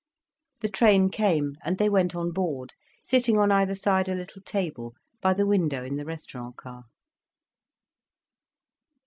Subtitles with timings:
[0.61, 4.95] The train came, and they went on board, sitting on either side a little table,
[5.21, 6.85] by the window, in the restaurant car.